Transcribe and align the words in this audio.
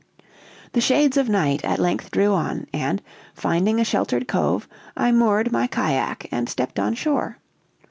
"The 0.71 0.81
shades 0.81 1.15
of 1.15 1.29
night 1.29 1.63
at 1.63 1.77
length 1.77 2.09
drew 2.09 2.33
on, 2.33 2.65
and, 2.73 3.03
finding 3.35 3.79
a 3.79 3.83
sheltered 3.83 4.27
cove, 4.27 4.67
I 4.97 5.11
moored 5.11 5.51
my 5.51 5.67
cajack, 5.67 6.27
and 6.31 6.49
stepped 6.49 6.79
on 6.79 6.95
shore. 6.95 7.37